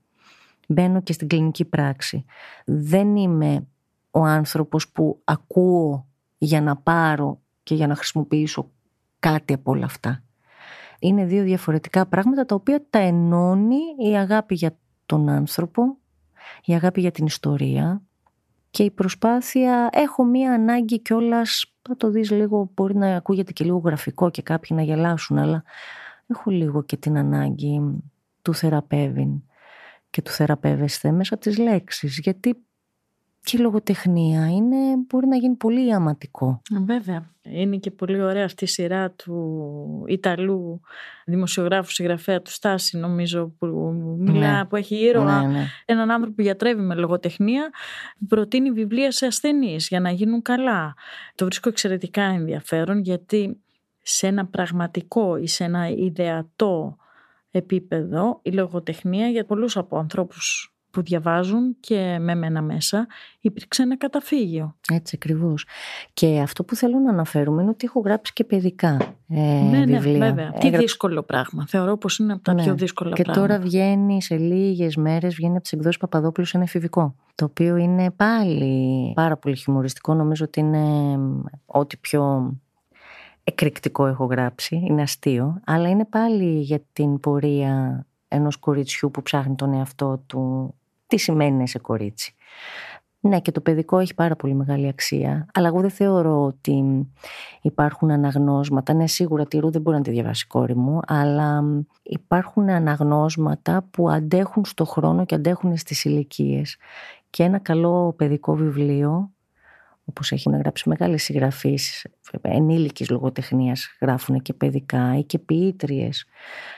[0.68, 2.24] μπαίνω και στην κλινική πράξη.
[2.64, 3.66] Δεν είμαι
[4.10, 6.06] ο άνθρωπος που ακούω
[6.38, 8.70] για να πάρω και για να χρησιμοποιήσω
[9.18, 10.22] κάτι από όλα αυτά.
[10.98, 13.78] Είναι δύο διαφορετικά πράγματα τα οποία τα ενώνει
[14.10, 15.96] η αγάπη για τον άνθρωπο,
[16.64, 18.02] η αγάπη για την ιστορία
[18.70, 23.64] και η προσπάθεια, έχω μία ανάγκη κιόλας, θα το δεις λίγο, μπορεί να ακούγεται και
[23.64, 25.62] λίγο γραφικό και κάποιοι να γελάσουν, αλλά
[26.26, 27.80] έχω λίγο και την ανάγκη
[28.42, 29.42] του θεραπεύειν
[30.10, 32.64] και του θεραπεύεσθε μέσα από τις λέξεις, γιατί
[33.42, 34.76] και η λογοτεχνία είναι,
[35.08, 36.62] μπορεί να γίνει πολύ αματικό.
[36.84, 37.30] Βέβαια.
[37.42, 40.80] Είναι και πολύ ωραία αυτή η σειρά του Ιταλού
[41.24, 43.66] δημοσιογράφου συγγραφέα του Στάση νομίζω που
[44.18, 44.64] μιλά, ναι.
[44.64, 45.66] που έχει ήρωα ναι, ναι.
[45.84, 47.70] έναν άνθρωπο που γιατρεύει με λογοτεχνία
[48.28, 50.94] προτείνει βιβλία σε ασθενείς για να γίνουν καλά.
[51.34, 53.60] Το βρίσκω εξαιρετικά ενδιαφέρον γιατί
[54.02, 56.96] σε ένα πραγματικό ή σε ένα ιδεατό
[57.50, 63.06] επίπεδο η λογοτεχνία για πολλούς από ανθρώπους που διαβάζουν και με μένα μέσα
[63.40, 64.76] υπήρξε ένα καταφύγιο.
[64.92, 65.66] Έτσι ακριβώς.
[66.12, 68.96] Και αυτό που θέλω να αναφέρουμε είναι ότι έχω γράψει και παιδικά.
[69.28, 70.18] ε, ναι, ναι, βιβλία.
[70.18, 70.50] βέβαια.
[70.52, 71.66] Τι δύσκολο πράγμα.
[71.66, 72.62] Θεωρώ πως είναι από τα Ναι.
[72.62, 73.46] πιο δύσκολα Και πράγματα.
[73.48, 77.14] τώρα βγαίνει σε λίγες μέρες, βγαίνει από τις εκδόσεις Παπαδόπουλου σε ένα εφηβικό.
[77.34, 80.14] Το οποίο είναι πάλι πάρα πολύ χιουμοριστικό.
[80.14, 80.78] Νομίζω ότι είναι
[81.18, 82.52] μ, ό,τι πιο
[83.44, 84.82] εκρηκτικό έχω γράψει.
[84.88, 85.60] Είναι αστείο.
[85.66, 90.74] Αλλά είναι πάλι για την πορεία ενός κοριτσιού που ψάχνει τον εαυτό του.
[91.10, 92.34] Τι σημαίνει να είσαι κορίτσι;
[93.20, 95.46] Ναι, και το παιδικό έχει πάρα πολύ μεγάλη αξία.
[95.54, 97.06] Αλλά εγώ δεν θεωρώ ότι
[97.62, 98.94] υπάρχουν αναγνώσματα.
[98.94, 102.68] Ναι, σίγουρα τη Ρου δεν μπορεί να τη διαβάσει η κόρη μου, αλλά μ, υπάρχουν
[102.68, 106.76] αναγνώσματα που αντέχουν στο χρόνο και αντέχουν στις ηλικίες.
[107.30, 109.30] Και ένα καλό παιδικό βιβλίο,
[110.10, 112.06] όπως έχουν γράψει μεγάλες συγγραφείς,
[112.42, 116.24] ενήλικης λογοτεχνίας γράφουν και παιδικά ή και ποιήτριες.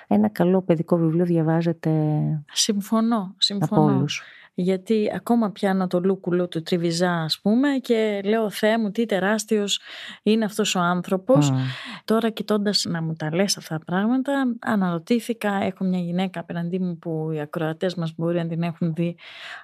[0.09, 1.91] Ένα καλό παιδικό βιβλίο διαβάζεται
[2.53, 3.83] Συμφωνώ, από συμφωνώ.
[3.83, 4.23] όλους.
[4.55, 9.81] Γιατί ακόμα πιάνω το λούκουλο του Τριβιζά ας πούμε και λέω Θεέ μου τι τεράστιος
[10.23, 11.51] είναι αυτός ο άνθρωπος.
[11.51, 11.57] Μμ.
[12.05, 16.99] Τώρα κοιτώντας να μου τα λες αυτά τα πράγματα αναρωτήθηκα, έχω μια γυναίκα απέναντί μου
[16.99, 19.17] που οι ακροατές μας μπορεί να την έχουν δει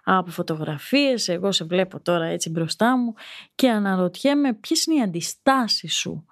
[0.05, 3.15] από φωτογραφίες, εγώ σε βλέπω τώρα έτσι μπροστά μου
[3.55, 6.25] και αναρωτιέμαι ποιες είναι οι αντιστάσεις σου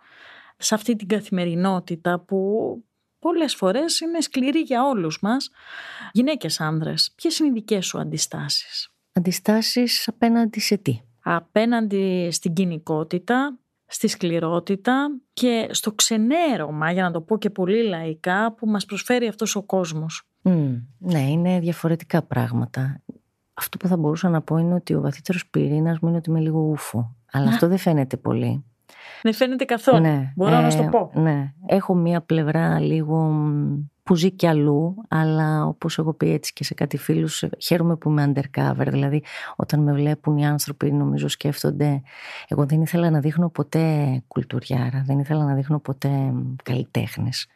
[0.56, 2.38] σε αυτή την καθημερινότητα που
[3.26, 5.50] πολλές φορές είναι σκληρή για όλους μας,
[6.12, 7.12] γυναίκες άνδρες.
[7.14, 15.08] Ποιες είναι οι δικές σου αντιστάσεις; Αντιστάσεις απέναντι σε τι; απέναντι στην κοινικότητα, στη σκληρότητα
[15.32, 19.62] και στο ξενέρωμα, για να το πω και πολύ λαϊκά, που μας προσφέρει αυτός ο
[19.62, 20.22] κόσμος.
[20.42, 23.02] Μμ, ναι, είναι διαφορετικά πράγματα.
[23.54, 26.40] Αυτό που θα μπορούσα να πω είναι ότι ο βαθύτερος πυρήνας μου είναι ότι είμαι
[26.40, 27.16] λίγο ούφο.
[27.32, 28.64] Αλλά αυτό δεν φαίνεται πολύ.
[29.22, 30.00] Δεν φαίνεται καθόλου.
[30.00, 31.10] Ναι, Μπορώ να ε, σου το πω.
[31.14, 31.52] Ναι.
[31.66, 36.64] Έχω μία πλευρά λίγο μ, που ζει κι αλλού, αλλά όπως έχω πει έτσι και
[36.64, 38.86] σε κάτι φίλους, ε, χαίρομαι που είμαι undercover.
[38.86, 39.22] Δηλαδή,
[39.56, 42.02] όταν με βλέπουν οι άνθρωποι, νομίζω σκέφτονται.
[42.48, 47.46] Εγώ δεν ήθελα να δείχνω ποτέ κουλτουριάρα, δεν ήθελα να δείχνω ποτέ καλλιτέχνες.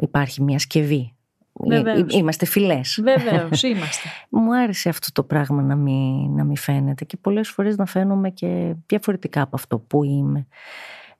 [0.00, 1.14] Υπάρχει μια σκευή.
[1.60, 1.98] Βεβαίως.
[2.00, 3.00] Εί- Είμαστε φιλές.
[3.02, 4.08] Βεβαίως, είμαστε.
[4.28, 8.30] Μου άρεσε αυτό το πράγμα να μην, να μην φαίνεται και πολλές φορές να φαίνομαι
[8.30, 10.46] και διαφορετικά από αυτό που είμαι.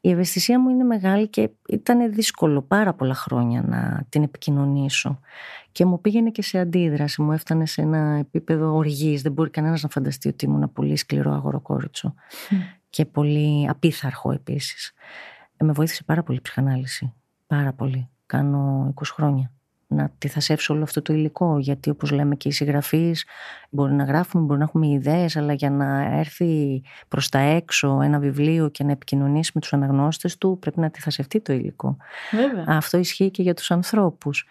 [0.00, 5.18] Η ευαισθησία μου είναι μεγάλη και ήταν δύσκολο πάρα πολλά χρόνια να την επικοινωνήσω.
[5.72, 9.22] Και μου πήγαινε και σε αντίδραση, μου έφτανε σε ένα επίπεδο οργής.
[9.22, 12.14] Δεν μπορεί κανένας να φανταστεί ότι ήμουν πολύ σκληρό αγοροκόριτσο
[12.90, 14.92] και πολύ απίθαρχο επίσης.
[15.56, 17.12] Ε, με βοήθησε πάρα πολύ η ψυχανάλυση.
[17.46, 18.08] Πάρα πολύ.
[18.26, 19.50] Κάνω 20 χρόνια
[19.94, 21.58] να τυθασεύσω όλο αυτό το υλικό.
[21.58, 23.24] Γιατί όπως λέμε και οι συγγραφείς
[23.70, 28.18] μπορεί να γράφουμε, μπορεί να έχουμε ιδέες, αλλά για να έρθει προς τα έξω ένα
[28.18, 31.96] βιβλίο και να επικοινωνήσει με τους αναγνώστες του πρέπει να τυθασευτεί το υλικό.
[32.30, 32.64] Βέβαια.
[32.66, 34.46] Αυτό ισχύει και για τους ανθρώπους.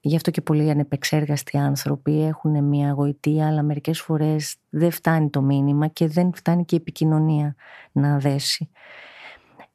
[0.00, 5.42] Γι' αυτό και πολλοί ανεπεξέργαστοι άνθρωποι έχουν μια γοητεία, αλλά μερικές φορές δεν φτάνει το
[5.42, 7.54] μήνυμα και δεν φτάνει και η επικοινωνία
[7.92, 8.70] να δέσει.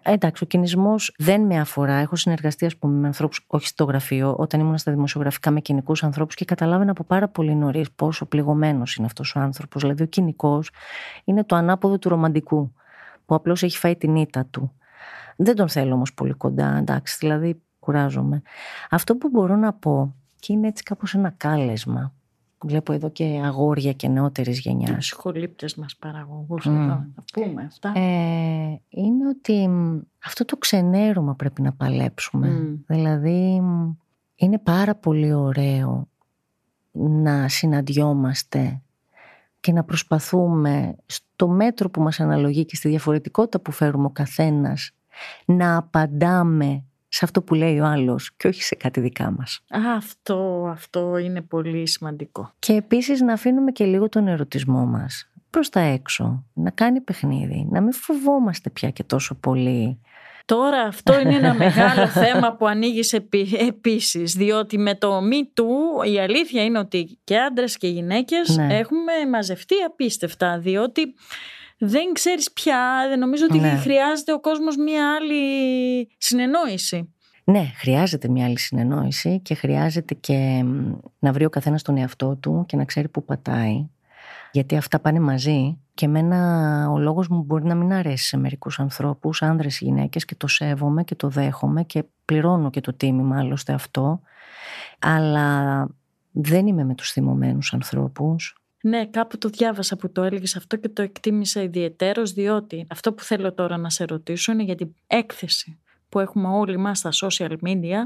[0.04, 1.94] Εντάξει, ο κινησμός δεν με αφορά.
[1.94, 5.94] Έχω συνεργαστεί, ας πούμε, με ανθρώπους, όχι στο γραφείο, όταν ήμουν στα δημοσιογραφικά με κοινικού
[6.02, 9.82] ανθρώπους και καταλάβαινα από πάρα πολύ νωρίς πόσο πληγωμένος είναι αυτός ο άνθρωπος.
[9.82, 10.64] Δηλαδή, ο κοινικό
[11.24, 12.74] είναι το ανάποδο του ρομαντικού,
[13.26, 14.72] που απλώς έχει φάει την ήττα του.
[15.36, 18.42] Δεν τον θέλω όμως πολύ κοντά, εντάξει, δηλαδή κουράζομαι.
[18.90, 22.14] Αυτό που μπορώ να πω, και είναι έτσι κάπως ένα κάλεσμα,
[22.64, 26.76] βλέπω εδώ και αγόρια και νεότερης γενιάς, Σχολήπτες μας παραγωγούς Μμ.
[26.76, 27.06] εδώ.
[27.16, 27.92] Θα πούμε αυτά.
[27.96, 32.48] ε, είναι ότι μ, αυτό το ξενέρωμα πρέπει να παλέψουμε.
[32.50, 32.76] Μμ.
[32.86, 33.92] Δηλαδή μ,
[34.36, 36.08] είναι πάρα πολύ ωραίο
[36.92, 38.82] να συναντιόμαστε
[39.60, 44.92] και να προσπαθούμε στο μέτρο που μας αναλογεί και στη διαφορετικότητα που φέρουμε ο καθένας
[45.46, 49.60] να απαντάμε σε αυτό που λέει ο άλλος και όχι σε κάτι δικά μας.
[49.70, 52.52] Α, αυτό, αυτό είναι πολύ σημαντικό.
[52.60, 57.68] Και επίσης να αφήνουμε και λίγο τον ερωτισμό μας προς τα έξω, να κάνει παιχνίδι,
[57.72, 60.00] να μην φοβόμαστε πια και τόσο πολύ.
[60.46, 66.08] Τώρα αυτό είναι ένα μεγάλο θέμα που ανοίγεις επί, επίσης, διότι με το Me Too
[66.14, 68.78] η αλήθεια είναι ότι και άντρες και γυναίκες Ναι.
[68.78, 71.14] έχουμε μαζευτεί απίστευτα, διότι
[71.80, 73.76] δεν ξέρεις πια, δεν νομίζω ότι Ναι.
[73.76, 77.14] χρειάζεται ο κόσμος μία άλλη συνεννόηση.
[77.46, 82.36] Ναι, χρειάζεται μια άλλη συνεννόηση και χρειάζεται και μ, να βρει ο καθένας τον εαυτό
[82.36, 83.88] του και να ξέρει που πατάει.
[84.52, 88.80] Γιατί αυτά πάνε μαζί και εμένα ο λόγος μου μπορεί να μην αρέσει σε μερικούς
[88.80, 93.38] ανθρώπους, άνδρες ή γυναίκες και το σέβομαι και το δέχομαι και πληρώνω και το τίμημα
[93.40, 94.22] άλλωστε αυτό.
[95.00, 95.88] Αλλά
[96.32, 98.63] δεν είμαι με τους θυμωμένους ανθρώπους.
[98.86, 103.24] Ναι, κάπου το διάβασα που το έλεγες αυτό και το εκτίμησα ιδιαιτέρως, διότι αυτό που
[103.24, 107.58] θέλω τώρα να σε ρωτήσω είναι για την έκθεση που έχουμε όλοι μας στα social
[107.66, 107.98] media,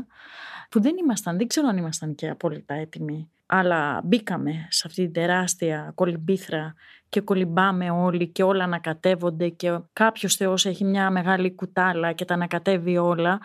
[0.69, 5.13] που δεν ήμασταν, δεν ξέρω αν ήμασταν και απόλυτα έτοιμοι αλλά μπήκαμε σε αυτή την
[5.13, 6.73] τεράστια κολυμπήθρα
[7.09, 12.33] και κολυμπάμε όλοι και όλα ανακατεύονται και κάποιος θεός έχει μια μεγάλη κουτάλα και τα
[12.33, 13.39] ανακατεύει όλα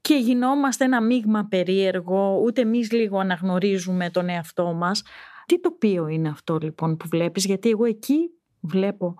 [0.00, 5.02] και γινόμαστε ένα μείγμα περίεργο, ούτε εμείς λίγο αναγνωρίζουμε τον εαυτό μας.
[5.52, 9.14] Τι τοπίο είναι αυτό λοιπόν που βλέπεις, γιατί εγώ εκεί βλέπω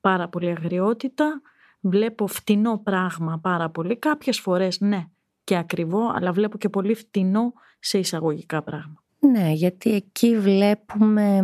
[0.00, 1.40] πάρα πολύ αγριότητα,
[1.80, 5.04] βλέπω φτηνό πράγμα πάρα πολύ, κάποιες φορές ναι
[5.44, 9.02] και ακριβό, αλλά βλέπω και πολύ φτηνό σε εισαγωγικά πράγματα.
[9.18, 11.40] Ναι, γιατί εκεί βλέπουμε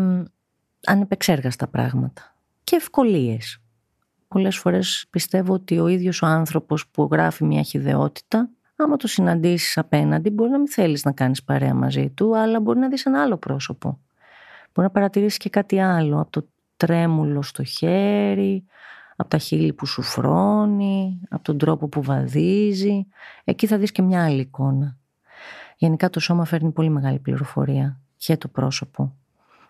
[0.87, 3.61] ανεπεξέργαστα πράγματα και ευκολίες.
[4.29, 9.79] Πολλές φορές πιστεύω ότι ο ίδιος ο άνθρωπος που γράφει μια χιδεότητα, άμα το συναντήσεις
[9.79, 13.23] απέναντι, μπορεί να μην θέλεις να κάνεις παρέα μαζί του, αλλά μπορεί να δεις ένα
[13.23, 13.99] άλλο πρόσωπο.
[14.75, 18.65] Μπορεί να παρατηρήσεις και κάτι άλλο, από το τρέμουλο στο χέρι,
[19.17, 23.07] από τα χείλη που σου φρώνει, από τον τρόπο που βαδίζει.
[23.45, 24.97] Εκεί θα δεις και μια άλλη εικόνα.
[25.77, 29.17] Γενικά το σώμα φέρνει πολύ μεγάλη πληροφορία για το πρόσωπο.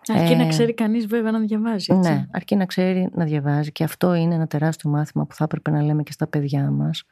[0.07, 1.93] Αρκεί ε, να ξέρει κανείς βέβαια να διαβάζει.
[1.93, 2.09] Έτσι.
[2.09, 3.71] Ναι, αρκεί να ξέρει να διαβάζει.
[3.71, 7.03] Και αυτό είναι ένα τεράστιο μάθημα που θα έπρεπε να λέμε και στα παιδιά μας.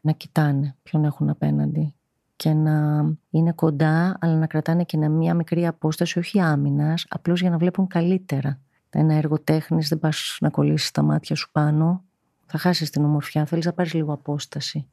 [0.00, 1.94] Να κοιτάνε ποιον έχουν απέναντι.
[2.36, 7.50] Και να είναι κοντά, αλλά να κρατάνε και μια μικρή απόσταση, όχι άμυνας, απλώς για
[7.50, 8.60] να βλέπουν καλύτερα.
[8.90, 12.04] Ένα έργο τέχνης, δεν πας να κολλήσεις τα μάτια σου πάνω.
[12.46, 13.44] Θα χάσεις την ομορφιά.
[13.46, 14.88] Θέλεις να πάρεις λίγο απόσταση.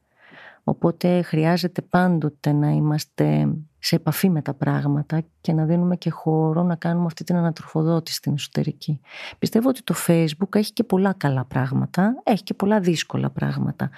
[0.64, 6.62] Οπότε χρειάζεται πάντοτε να είμαστε σε επαφή με τα πράγματα και να δίνουμε και χώρο
[6.62, 9.00] να κάνουμε αυτή την ανατροφοδότηση στην εσωτερική.
[9.38, 13.90] Πιστεύω ότι το Facebook έχει και πολλά καλά πράγματα, έχει και πολλά δύσκολα πράγματα.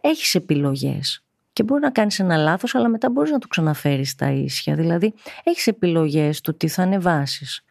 [0.00, 1.25] Έχεις επιλογές
[1.56, 4.74] και μπορεί να κάνεις ένα λάθος αλλά μετά μπορείς να το ξαναφέρεις στα ίσια.
[4.74, 7.64] Δηλαδή έχεις επιλογές του τι θα ανεβάσεις.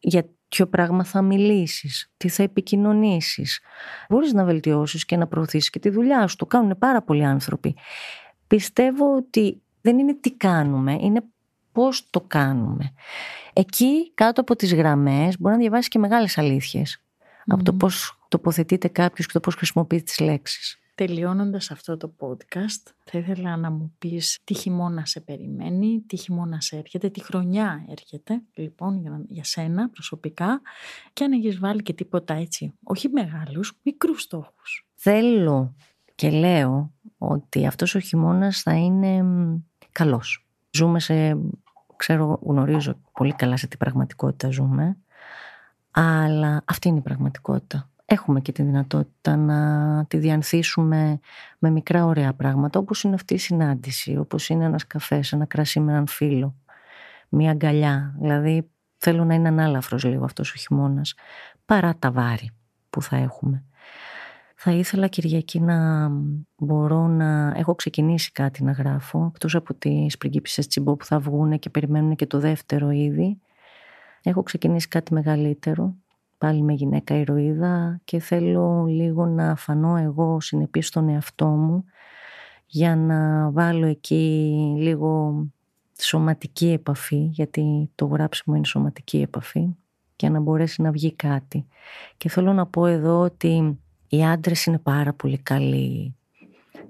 [0.00, 3.60] Για ποιο πράγμα θα μιλήσεις, τι θα επικοινωνήσεις.
[4.08, 6.36] Μπορείς να βελτιώσεις και να προωθήσεις και τη δουλειά σου.
[6.36, 7.76] Το κάνουν πάρα πολλοί άνθρωποι.
[8.46, 11.22] Πιστεύω ότι δεν είναι τι κάνουμε, είναι
[11.72, 12.92] πώς το κάνουμε.
[13.52, 17.02] Εκεί κάτω από τις γραμμές μπορεί να διαβάσεις και μεγάλες αλήθειες.
[17.46, 20.78] Από το πώς τοποθετείται κάποιος και το πώς χρησιμοποιεί τις λέξεις.
[20.94, 26.60] Τελειώνοντας αυτό το podcast, θα ήθελα να μου πεις τι χειμώνα σε περιμένει, τι χειμώνα
[26.60, 30.60] σε έρχεται, τι χρονιά έρχεται, λοιπόν, για, για σένα προσωπικά
[31.12, 34.86] και αν έχεις βάλει και τίποτα έτσι, όχι μεγάλους, μικρούς στόχους.
[34.94, 35.74] Θέλω
[36.14, 39.24] και λέω ότι αυτός ο χειμώνας θα είναι
[39.92, 40.46] καλός.
[40.70, 41.38] Ζούμε σε,
[41.96, 44.96] ξέρω, γνωρίζω πολύ καλά σε τι πραγματικότητα ζούμε,
[45.90, 51.18] αλλά αυτή είναι η πραγματικότητα έχουμε και τη δυνατότητα να τη διανθίσουμε
[51.58, 55.80] με μικρά ωραία πράγματα όπως είναι αυτή η συνάντηση, όπως είναι ένας καφές, ένα κρασί
[55.80, 56.54] με έναν φίλο,
[57.28, 58.14] μια αγκαλιά.
[58.18, 61.14] Δηλαδή θέλω να είναι ανάλαφρος λίγο αυτός ο χειμώνας
[61.64, 62.50] παρά τα βάρη
[62.90, 63.64] που θα έχουμε.
[64.54, 66.08] Θα ήθελα Κυριακή να
[66.56, 67.52] μπορώ να...
[67.56, 72.14] Έχω ξεκινήσει κάτι να γράφω, εκτός από τις πριγκίπισσες τσιμπό που θα βγουν και περιμένουν
[72.14, 73.40] και το δεύτερο ήδη.
[74.22, 75.94] Έχω ξεκινήσει κάτι μεγαλύτερο
[76.44, 81.84] πάλι με γυναίκα ηρωίδα και θέλω λίγο να φανώ εγώ συνεπής στον εαυτό μου
[82.66, 85.44] για να βάλω εκεί λίγο
[85.98, 89.76] σωματική επαφή γιατί το γράψιμο είναι σωματική επαφή
[90.16, 91.66] και να μπορέσει να βγει κάτι.
[92.16, 93.78] Και θέλω να πω εδώ ότι
[94.08, 96.14] οι άντρες είναι πάρα πολύ καλοί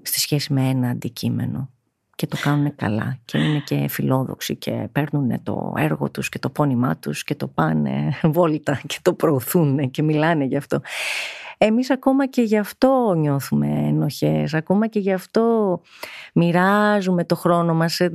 [0.01, 1.69] στη σχέση με ένα αντικείμενο
[2.15, 6.49] και το κάνουν καλά και είναι και φιλόδοξοι και παίρνουν το έργο τους και το
[6.49, 10.81] πόνημά τους και το πάνε βόλτα και το προωθούν και μιλάνε γι' αυτό.
[11.57, 15.81] Εμείς ακόμα και γι' αυτό νιώθουμε ενοχές, ακόμα και γι' αυτό
[16.33, 18.11] μοιράζουμε το χρόνο μας σε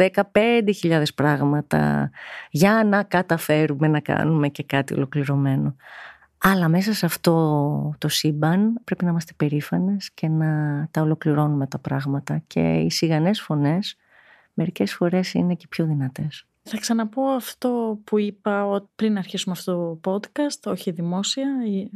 [0.83, 2.11] 15.000 πράγματα
[2.51, 5.77] για να καταφέρουμε να κάνουμε και κάτι ολοκληρωμένο.
[6.43, 11.79] Αλλά μέσα σε αυτό το σύμπαν πρέπει να είμαστε περήφανες και να τα ολοκληρώνουμε τα
[11.79, 12.43] πράγματα.
[12.47, 13.97] Και οι σιγανές φωνές
[14.55, 16.45] μερικές φορές είναι και πιο δυνατές.
[16.63, 21.47] Θα ξαναπώ αυτό που είπα πριν αρχίσουμε αυτό το podcast, όχι δημόσια,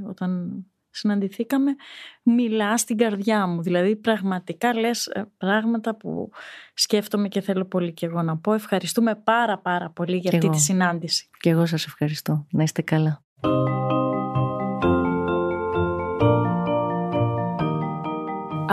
[0.09, 1.75] όταν συναντηθήκαμε,
[2.23, 3.63] μιλά στην καρδιά μου.
[3.63, 6.31] Δηλαδή πραγματικά λες ε, πράγματα που
[6.75, 8.53] σκέφτομαι και θέλω πολύ και εγώ να πω.
[8.53, 11.29] Ευχαριστούμε πάρα πάρα πολύ για αυτή τη συνάντηση.
[11.39, 12.47] Και εγώ σας ευχαριστώ.
[12.51, 13.23] Να είστε καλά.